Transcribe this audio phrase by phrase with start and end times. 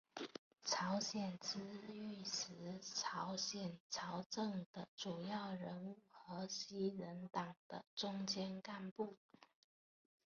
[0.63, 1.59] 朝鲜之
[1.93, 2.47] 役时
[2.81, 9.15] 朝鲜朝政的主要人物和西人党的中坚干部。